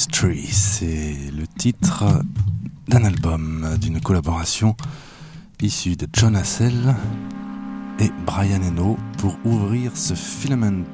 [0.00, 2.04] C'est le titre
[2.86, 4.76] d'un album, d'une collaboration
[5.60, 6.94] issue de John Hassell
[7.98, 10.84] et Brian Eno pour ouvrir ce Filament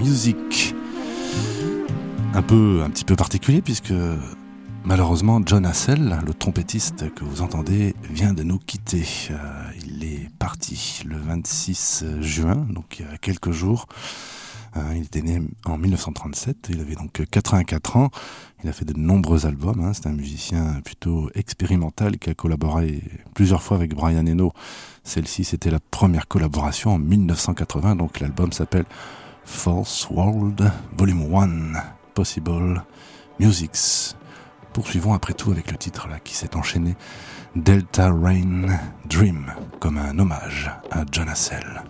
[0.00, 0.74] Music.
[2.34, 3.94] Un peu, un petit peu particulier puisque
[4.84, 9.06] malheureusement John Hassell, le trompettiste que vous entendez, vient de nous quitter.
[9.30, 13.86] Euh, il est parti le 26 juin, donc il y a quelques jours.
[14.76, 18.10] Euh, il était né en 1937, il avait donc 84 ans.
[18.62, 19.80] Il a fait de nombreux albums.
[19.80, 19.92] Hein.
[19.92, 23.02] C'est un musicien plutôt expérimental qui a collaboré
[23.34, 24.52] plusieurs fois avec Brian Eno.
[25.02, 27.96] Celle-ci, c'était la première collaboration en 1980.
[27.96, 28.86] Donc l'album s'appelle
[29.44, 31.72] False World Volume 1
[32.14, 32.84] Possible
[33.40, 34.14] Musics.
[34.72, 36.94] Poursuivons après tout avec le titre qui s'est enchaîné
[37.56, 41.82] Delta Rain Dream comme un hommage à John Hassell.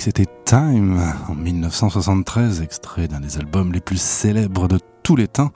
[0.00, 5.52] C'était Time en 1973, extrait d'un des albums les plus célèbres de tous les temps,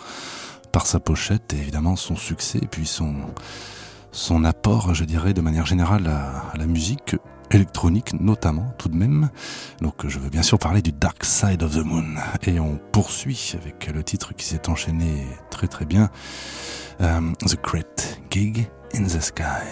[0.70, 6.06] par sa pochette et évidemment son succès, puis son, apport, je dirais, de manière générale
[6.06, 7.16] à, la musique
[7.50, 9.30] électronique notamment tout de même.
[9.80, 12.14] Donc je veux bien sûr parler du Dark Side of the Moon.
[12.46, 16.08] Et on poursuit avec le titre qui s'est enchaîné très très bien,
[17.00, 19.66] euh, The Great Gig in the Sky.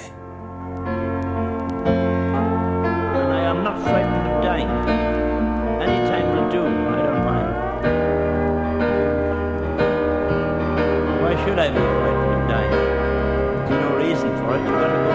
[11.59, 11.75] There's
[13.71, 15.08] no reason for it.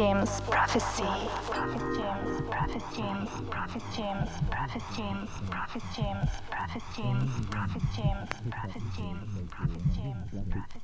[0.00, 1.02] James Prophecy.
[1.02, 8.82] Prophet James, Prophet James, Prophet James, Prophet James, Prophet James, Prophet James, Prophet James, Prophet
[8.96, 10.82] James, Prophet James, Prophet James, Prophet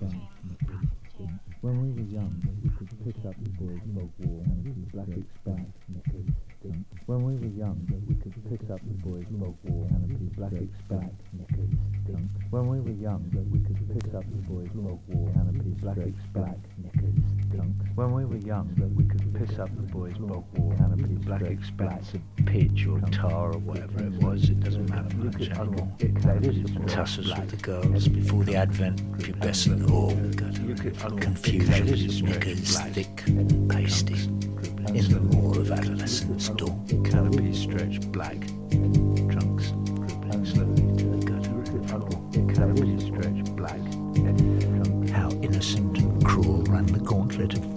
[1.17, 1.41] James.
[1.63, 4.13] When we were young, we could pick up the boys' folk
[18.27, 22.21] were young that we could piss up the boys' bog wall, canopies, black expanse of
[22.47, 25.93] pitch or tar or whatever it was, it doesn't matter much anymore.
[26.87, 33.17] Tussles with the girls before the advent, pubescent oh, org, confusion, knickers, thick,
[33.69, 34.15] pasty,
[34.95, 38.41] in the maw of adolescence, dawn, canopies stretched black,
[39.31, 39.73] trunks
[40.07, 43.81] dribbling slowly to the gutter, canopies stretched black,
[45.11, 47.76] how innocent and cruel ran the gauntlet of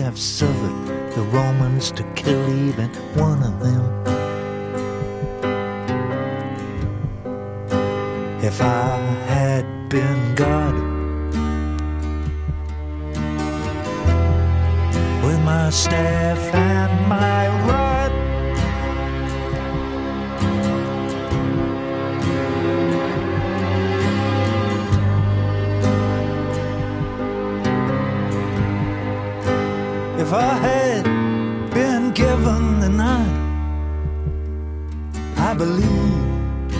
[0.00, 3.82] have suffered the Romans to kill even one of them.
[8.42, 8.96] If I
[9.28, 10.74] had been God,
[15.22, 17.79] with my staff and my rod.
[30.30, 31.04] if I had
[31.74, 33.36] been given the night,
[35.36, 36.72] I believe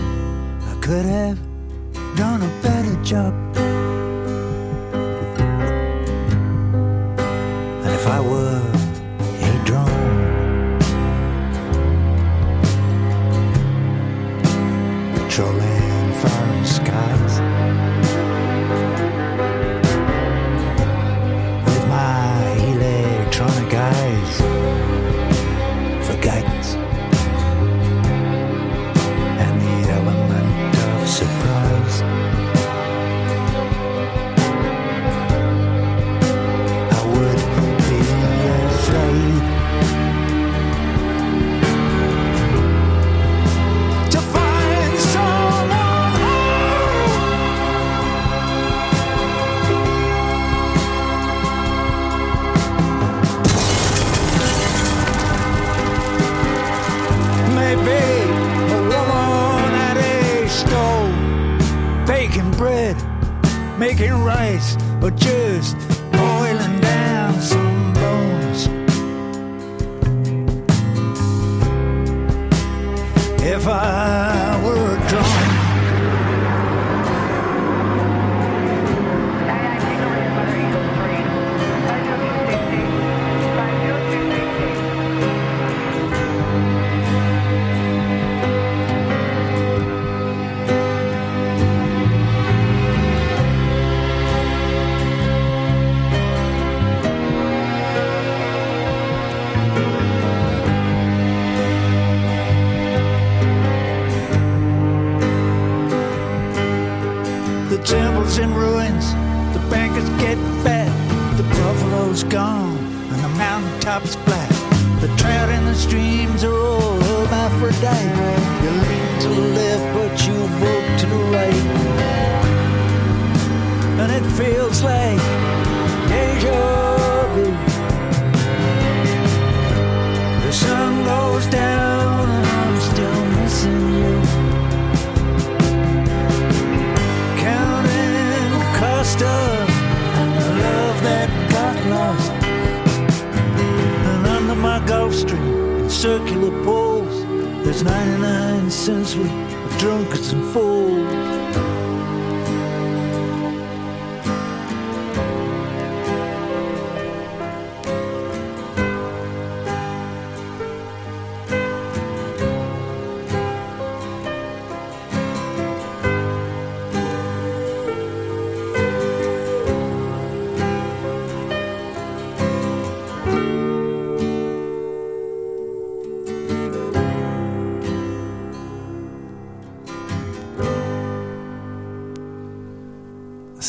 [0.70, 1.36] I could have
[2.16, 3.39] done a better job.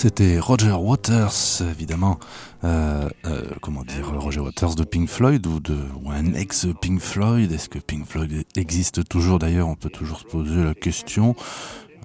[0.02, 2.18] C'était Roger Waters, évidemment.
[2.64, 7.52] Euh, euh, comment dire, Roger Waters de Pink Floyd ou, de, ou un ex-Pink Floyd?
[7.52, 9.38] Est-ce que Pink Floyd existe toujours?
[9.38, 11.36] D'ailleurs On peut toujours se poser la question.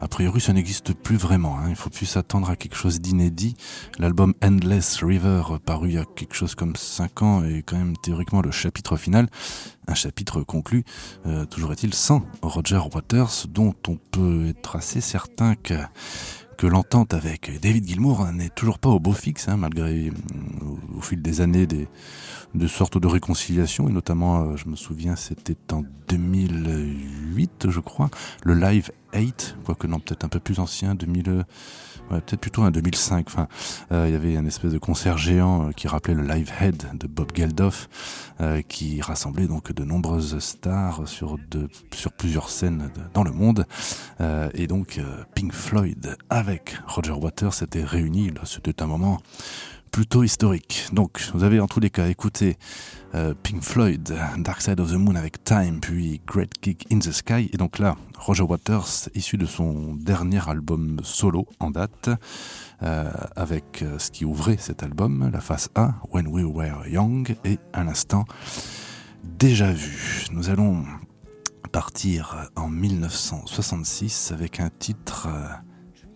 [0.02, 1.58] A priori, ça n'existe plus vraiment.
[1.58, 1.70] Hein.
[1.70, 3.56] Il faut plus s'attendre à quelque chose d'inédit.
[3.98, 7.96] L'album Endless River, paru il y a quelque chose comme 5 ans, est quand même
[7.96, 9.26] théoriquement le chapitre final.
[9.88, 10.84] Un chapitre conclu,
[11.24, 15.76] euh, toujours est-il, sans Roger Waters, dont on peut être assez certain que
[16.56, 20.10] que l'entente avec David Gilmour n'est toujours pas au beau fixe, hein, malgré
[20.62, 21.88] au, au, fil des années des,
[22.54, 28.10] de sortes de réconciliation, et notamment, euh, je me souviens, c'était en 2008, je crois,
[28.44, 31.44] le Live 8, quoique non, peut-être un peu plus ancien, 2000
[32.10, 33.26] ouais, peut-être plutôt un 2005.
[33.28, 33.48] Enfin,
[33.92, 36.84] euh, il y avait un espèce de concert géant euh, qui rappelait le Live Head
[36.94, 37.88] de Bob Geldof,
[38.40, 43.66] euh, qui rassemblait donc de nombreuses stars sur, de, sur plusieurs scènes dans le monde.
[44.20, 48.32] Euh, et donc euh, Pink Floyd avec Roger Waters s'étaient réunis.
[48.44, 49.18] C'était un moment
[49.96, 50.88] plutôt historique.
[50.92, 52.58] Donc, vous avez en tous les cas écouté
[53.14, 57.10] euh, Pink Floyd, Dark Side of the Moon avec Time, puis Great Kick in the
[57.10, 57.48] Sky.
[57.50, 62.10] Et donc là, Roger Waters, issu de son dernier album solo en date,
[62.82, 67.34] euh, avec euh, ce qui ouvrait cet album, la face A, When We Were Young,
[67.46, 68.26] et à l'instant,
[69.24, 70.26] déjà vu.
[70.30, 70.84] Nous allons
[71.72, 75.28] partir en 1966 avec un titre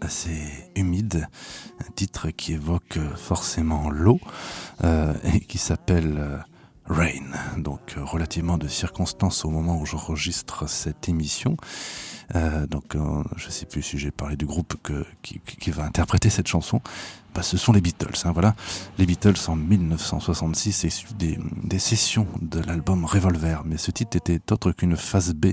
[0.00, 1.28] assez humide,
[1.86, 4.20] un titre qui évoque forcément l'eau
[4.84, 6.38] euh, et qui s'appelle euh,
[6.90, 11.56] Rain, donc euh, relativement de circonstances au moment où j'enregistre cette émission.
[12.34, 14.74] Euh, donc euh, je ne sais plus si j'ai parlé du groupe
[15.22, 16.80] qui, va interpréter cette chanson.
[17.34, 18.14] Bah, ce sont les Beatles.
[18.24, 18.54] Hein, voilà,
[18.98, 23.62] les Beatles en 1966 issu des, des sessions de l'album Revolver.
[23.64, 25.52] Mais ce titre était autre qu'une phase B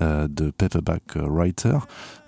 [0.00, 1.78] euh, de Paperback Writer.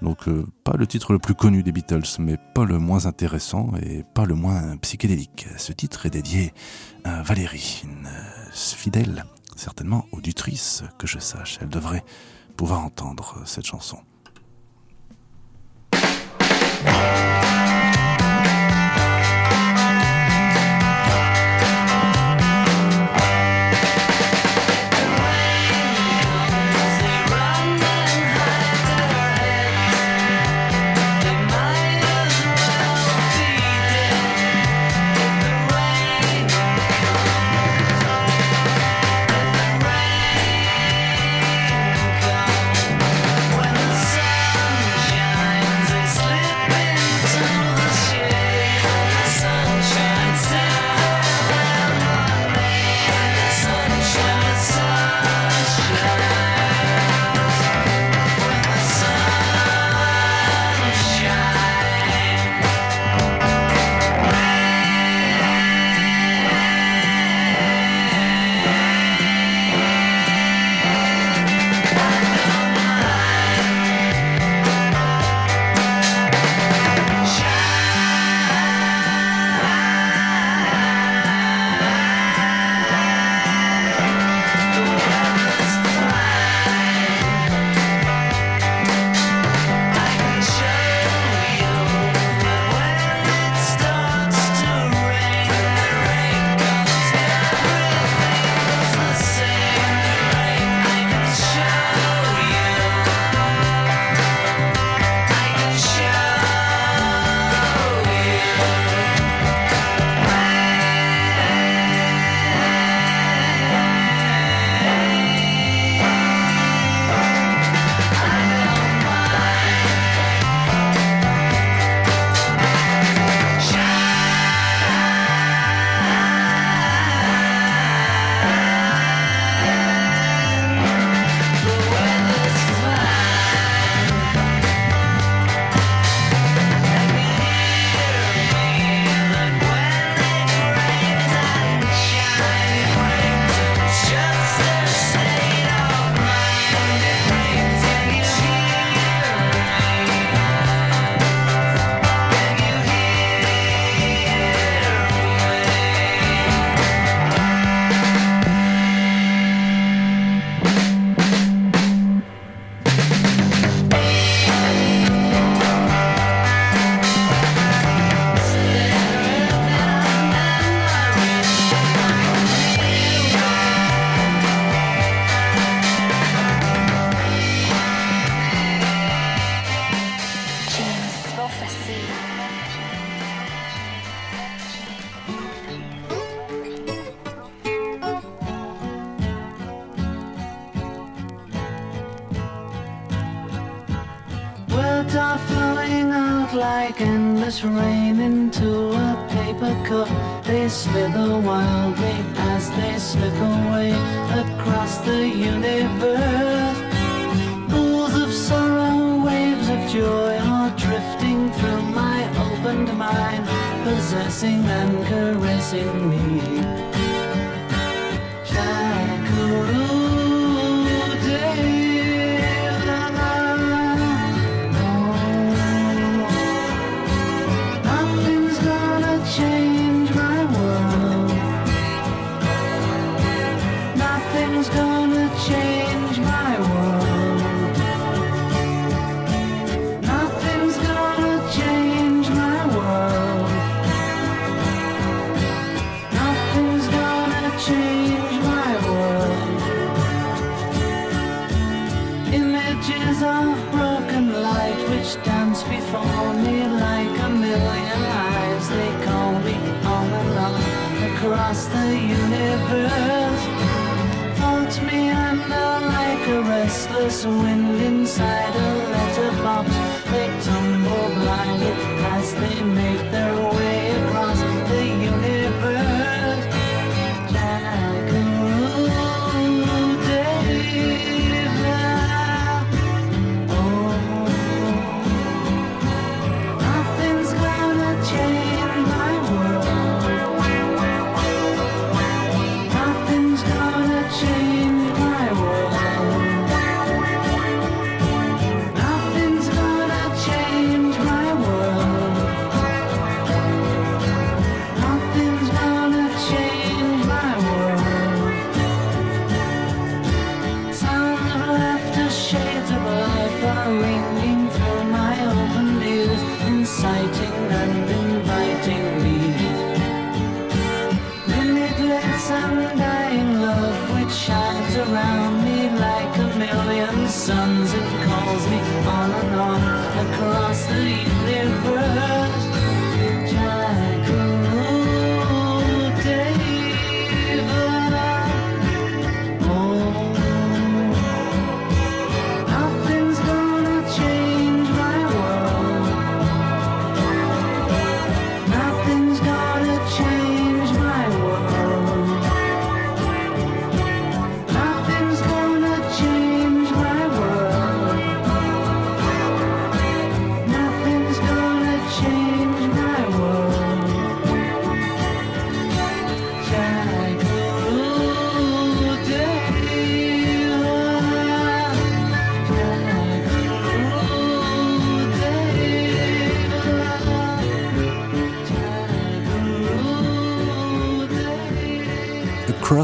[0.02, 3.72] Donc euh, pas le titre le plus connu des Beatles, mais pas le moins intéressant
[3.82, 5.46] et pas le moins psychédélique.
[5.56, 6.52] Ce titre est dédié
[7.04, 8.08] à Valérie, une
[8.52, 9.24] fidèle,
[9.56, 11.58] certainement auditrice que je sache.
[11.60, 12.04] Elle devrait
[12.56, 13.98] pouvoir entendre cette chanson.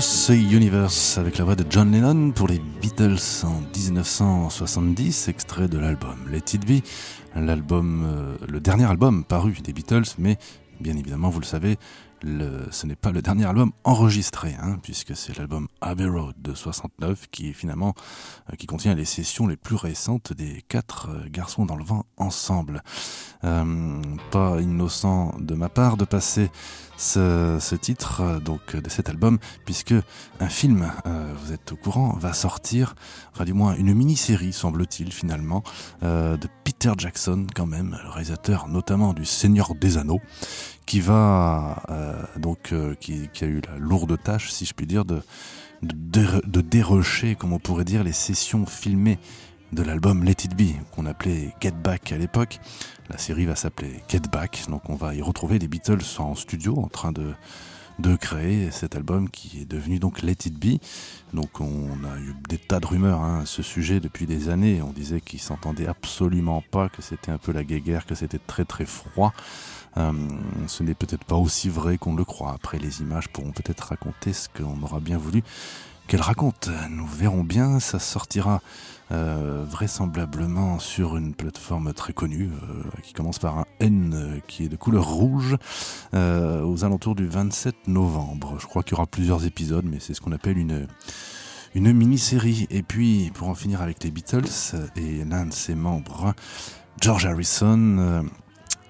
[0.01, 5.77] Across Universe avec la voix de John Lennon pour les Beatles en 1970, extrait de
[5.77, 6.83] l'album Let It Be,
[7.37, 10.39] l'album, euh, le dernier album paru des Beatles, mais
[10.81, 11.77] bien évidemment, vous le savez,
[12.23, 17.27] ce n'est pas le dernier album enregistré, hein, puisque c'est l'album Abbey Road de 69
[17.31, 17.95] qui finalement
[18.51, 22.07] euh, qui contient les sessions les plus récentes des quatre euh, garçons dans le vent
[22.17, 22.83] ensemble.
[23.43, 26.51] Pas innocent de ma part de passer
[27.01, 29.95] ce, titre euh, donc de cet album, puisque
[30.39, 32.95] un film, euh, vous êtes au courant, va sortir,
[33.33, 35.63] enfin du moins une mini-série semble-t-il finalement,
[36.03, 40.21] euh, de Peter Jackson quand même, le réalisateur notamment du Seigneur des Anneaux,
[40.87, 41.83] qui va
[42.37, 45.23] donc qui, a eu la lourde tâche, si je puis dire, de
[45.83, 49.19] dérocher, comme on pourrait dire, les sessions filmées
[49.73, 52.59] de l'album Let It Be, qu'on appelait Get Back à l'époque.
[53.09, 56.79] La série va s'appeler Get Back, donc on va y retrouver les Beatles en studio
[56.79, 57.33] en train de,
[57.99, 60.81] de créer cet album qui est devenu donc Let It Be.
[61.35, 64.83] Donc on a eu des tas de rumeurs hein, à ce sujet depuis des années.
[64.83, 68.65] On disait qu'ils s'entendaient absolument pas, que c'était un peu la guéguerre, que c'était très
[68.65, 69.33] très froid.
[69.97, 70.13] Euh,
[70.67, 72.53] ce n'est peut-être pas aussi vrai qu'on le croit.
[72.53, 75.43] Après, les images pourront peut-être raconter ce qu'on aura bien voulu
[76.07, 76.71] qu'elles racontent.
[76.91, 77.81] Nous verrons bien.
[77.81, 78.63] Ça sortira
[79.13, 84.65] euh, vraisemblablement sur une plateforme très connue euh, qui commence par un N euh, qui
[84.65, 85.57] est de couleur rouge
[86.13, 88.57] aux alentours du 27 novembre.
[88.61, 90.87] Je crois qu'il y aura plusieurs épisodes, mais c'est ce qu'on appelle une
[91.75, 92.67] une mini-série.
[92.71, 94.49] Et puis, pour en finir avec les Beatles
[94.97, 96.35] et l'un de ses membres,
[97.01, 98.25] George Harrison,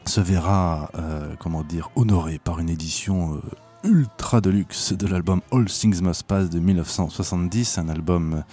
[0.06, 0.90] se verra,
[1.38, 3.40] comment dire, honoré par une édition
[3.84, 8.44] ultra deluxe de l'album All Things Must Pass de 1970, un album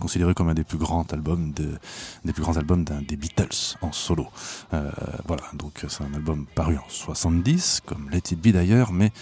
[0.00, 1.78] considéré comme un des plus grands albums de,
[2.24, 4.26] des plus grands albums des Beatles en solo.
[4.72, 4.90] Euh,
[5.26, 9.12] voilà, donc c'est un album paru en 70, comme Let It Be d'ailleurs, mais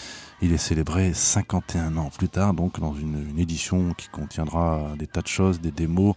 [0.41, 5.07] il est célébré 51 ans plus tard, donc dans une, une édition qui contiendra des
[5.07, 6.15] tas de choses, des démos,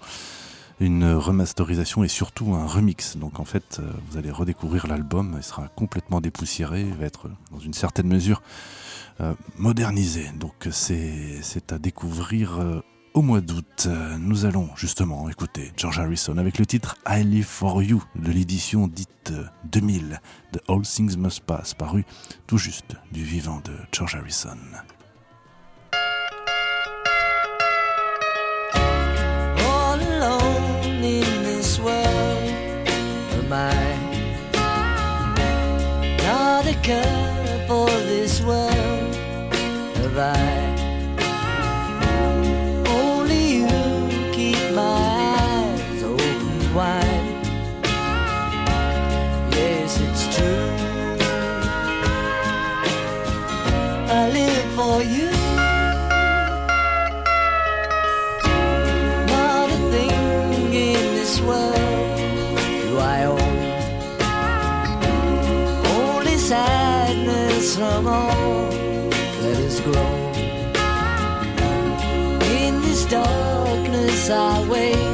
[0.79, 3.17] une remasterisation et surtout un remix.
[3.17, 7.29] Donc en fait, euh, vous allez redécouvrir l'album, il sera complètement dépoussiéré, il va être
[7.51, 8.41] dans une certaine mesure
[9.57, 10.29] modernisé.
[10.39, 12.81] Donc c'est à découvrir euh,
[13.13, 13.85] au mois d'août.
[13.87, 18.31] Euh, Nous allons justement écouter George Harrison avec le titre I Live For You de
[18.31, 20.19] l'édition dite euh, 2000
[20.53, 22.05] de All Things Must Pass, paru
[22.47, 24.57] tout juste du vivant de George Harrison.
[36.85, 38.72] in for this world
[40.15, 40.79] have
[42.87, 43.67] Only you
[44.31, 47.45] keep my eyes open wide.
[49.51, 50.69] Yes, it's true.
[54.09, 55.31] I live for you.
[59.33, 62.17] Not a thing in this world
[62.57, 63.53] do I own.
[65.87, 68.92] Only sadness from all
[69.73, 70.33] has grown.
[72.57, 75.12] In this darkness I wait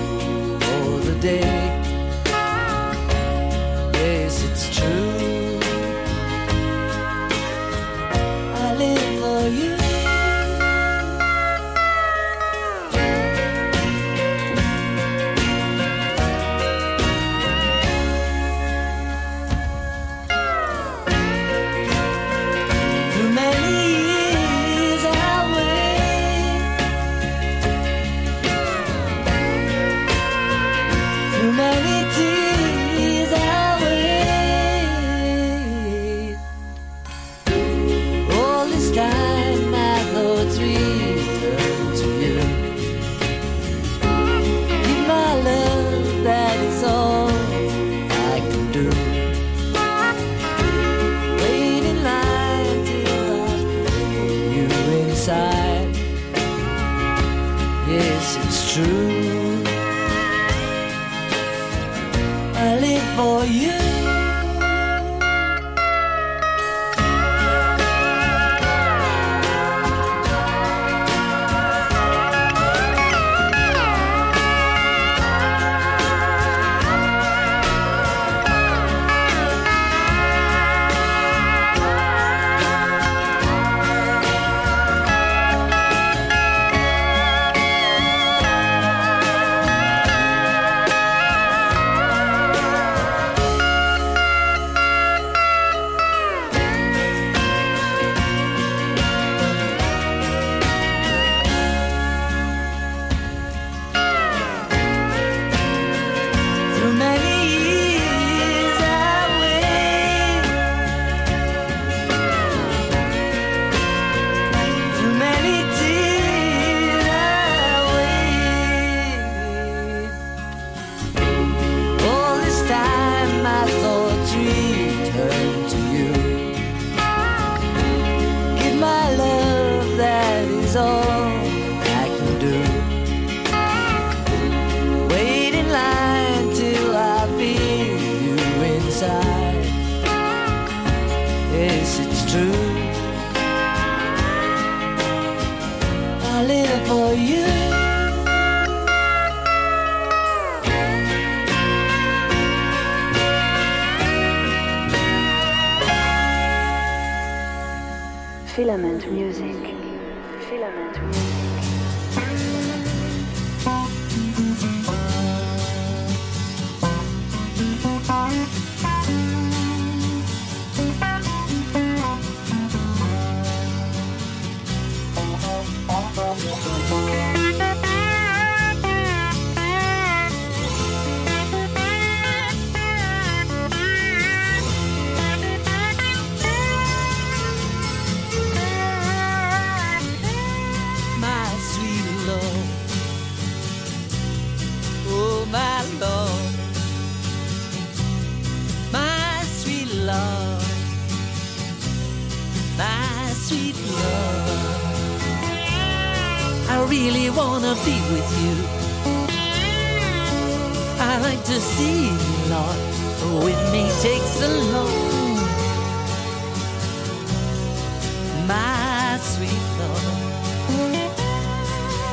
[218.49, 220.05] My sweet Lord,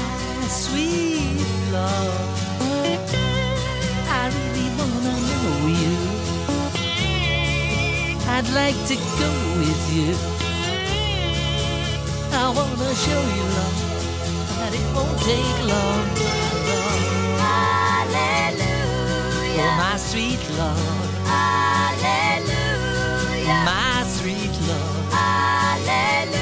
[0.49, 2.29] sweet Lord,
[4.09, 5.49] I really wanna know
[5.81, 5.97] you.
[8.33, 10.11] I'd like to go with you.
[12.33, 13.79] I wanna show you love
[14.57, 16.05] that it won't take long.
[17.45, 18.55] Hallelujah.
[19.61, 21.13] Oh, my sweet Lord.
[21.27, 21.64] Ah.
[23.45, 23.65] Hallelujah.
[23.65, 25.13] My sweet Lord.
[25.13, 26.35] Hallelujah.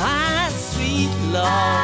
[0.00, 1.81] My sweet Lord.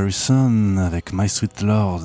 [0.00, 2.04] Harrison avec My Sweet Lord.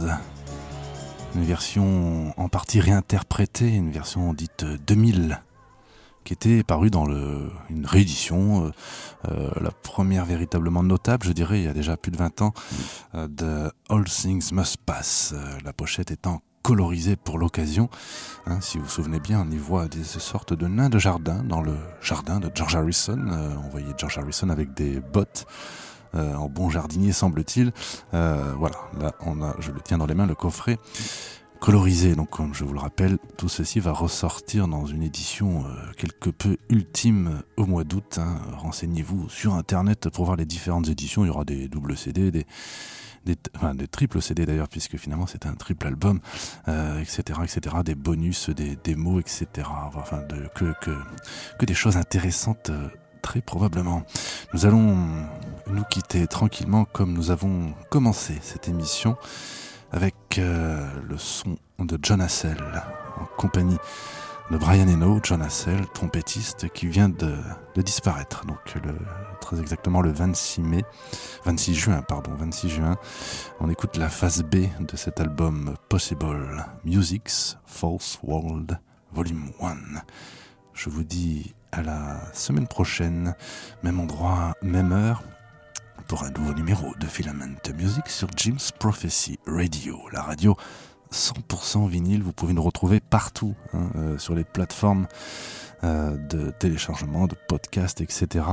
[1.33, 5.41] Une version en partie réinterprétée, une version dite 2000,
[6.25, 8.71] qui était parue dans une réédition, euh,
[9.31, 12.53] euh, la première véritablement notable, je dirais, il y a déjà plus de 20 ans,
[13.13, 15.33] euh, de All Things Must Pass.
[15.63, 17.89] La pochette étant colorisée pour l'occasion.
[18.45, 21.43] Hein, si vous vous souvenez bien, on y voit des sortes de nains de jardin
[21.43, 23.25] dans le jardin de George Harrison.
[23.63, 25.45] On voyait George Harrison avec des bottes
[26.16, 27.72] en bon jardinier semble-t-il.
[28.13, 30.78] Euh, voilà, là on a, je le tiens dans les mains, le coffret
[31.59, 32.16] colorisé.
[32.16, 36.30] Donc comme je vous le rappelle, tout ceci va ressortir dans une édition euh, quelque
[36.30, 38.20] peu ultime au mois d'août.
[38.20, 38.38] hein.
[38.57, 41.24] Renseignez-vous sur internet pour voir les différentes éditions.
[41.24, 42.45] Il y aura des doubles CD, des
[43.55, 46.20] enfin, triples CD d'ailleurs, puisque finalement c'est un triple album,
[46.68, 49.68] euh, etc., etc., des bonus, des démos, etc.
[49.95, 50.22] Enfin,
[50.53, 52.88] que, des choses intéressantes, euh,
[53.22, 54.03] très probablement.
[54.53, 54.97] Nous allons
[55.68, 59.18] nous quitter tranquillement comme nous avons commencé cette émission
[59.91, 62.57] avec euh, le son de John Hassel
[63.20, 63.78] en compagnie
[64.51, 67.36] de Brian Eno, John Hassell, trompettiste qui vient de,
[67.82, 68.45] disparaître.
[68.45, 68.57] Donc
[69.41, 70.84] très exactement le 26 mai,
[71.45, 72.95] 26 juin, pardon, 26 juin.
[73.59, 78.80] On écoute la phase B de cet album Possible Music's False World
[79.13, 79.76] Volume 1.
[80.74, 83.36] Je vous dis à la semaine prochaine,
[83.84, 85.24] même endroit, même heure,
[86.08, 90.56] pour un nouveau numéro de Filament Music sur Jim's Prophecy Radio, la radio
[91.12, 92.22] 100% vinyle.
[92.24, 95.08] Vous pouvez nous retrouver partout hein, euh, sur les plateformes
[95.84, 98.45] euh, de téléchargement, de podcast, etc.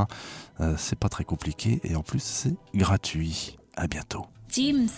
[0.60, 3.58] Euh, c'est pas très compliqué et en plus c'est gratuit.
[3.76, 4.26] À bientôt.
[4.50, 4.92] Jim's